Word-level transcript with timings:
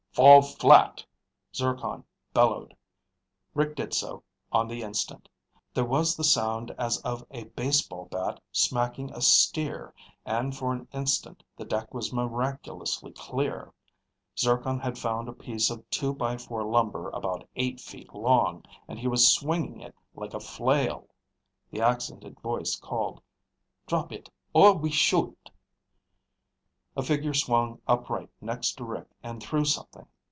"Fall 0.13 0.41
flat!" 0.41 1.05
Zircon 1.55 2.03
bellowed. 2.33 2.75
Rick 3.53 3.77
did 3.77 3.93
so, 3.93 4.23
on 4.51 4.67
the 4.67 4.81
instant. 4.81 5.29
There 5.73 5.85
was 5.85 6.17
the 6.17 6.23
sound 6.25 6.69
as 6.71 6.97
of 7.03 7.25
a 7.31 7.45
baseball 7.45 8.09
bat 8.11 8.41
smacking 8.51 9.09
a 9.11 9.21
steer 9.21 9.93
and 10.25 10.53
for 10.53 10.73
an 10.73 10.89
instant 10.91 11.43
the 11.55 11.63
deck 11.63 11.93
was 11.93 12.11
miraculously 12.11 13.13
clear. 13.13 13.73
Zircon 14.37 14.81
had 14.81 14.97
found 14.99 15.29
a 15.29 15.33
piece 15.33 15.69
of 15.69 15.89
two 15.89 16.13
by 16.13 16.35
four 16.37 16.65
lumber 16.65 17.09
about 17.11 17.47
eight 17.55 17.79
feet 17.79 18.13
long, 18.13 18.65
and 18.89 18.99
he 18.99 19.07
was 19.07 19.31
swinging 19.33 19.79
it 19.79 19.95
like 20.13 20.33
a 20.33 20.41
flail. 20.41 21.07
The 21.71 21.79
accented 21.79 22.37
voice 22.41 22.75
called, 22.75 23.21
"Drop 23.87 24.11
it 24.11 24.29
or 24.51 24.73
we 24.73 24.91
shoot!" 24.91 25.49
A 26.97 27.01
figure 27.01 27.33
swung 27.33 27.79
upright 27.87 28.29
next 28.41 28.73
to 28.73 28.83
Rick 28.83 29.07
and 29.23 29.41
threw 29.41 29.63
something. 29.63 30.05